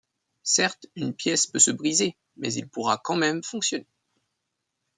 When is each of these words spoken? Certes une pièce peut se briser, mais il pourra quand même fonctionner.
Certes 0.41 0.87
une 0.95 1.13
pièce 1.13 1.45
peut 1.45 1.59
se 1.59 1.69
briser, 1.69 2.17
mais 2.35 2.51
il 2.55 2.67
pourra 2.67 2.97
quand 2.97 3.15
même 3.15 3.43
fonctionner. 3.43 3.85